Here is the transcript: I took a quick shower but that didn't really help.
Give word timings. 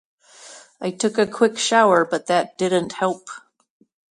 I 0.81 0.89
took 0.89 1.19
a 1.19 1.27
quick 1.27 1.59
shower 1.59 2.05
but 2.05 2.25
that 2.25 2.57
didn't 2.57 2.85
really 2.99 2.99
help. 3.01 3.29